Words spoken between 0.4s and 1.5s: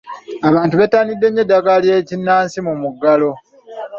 Abantu bettaniddde nnyo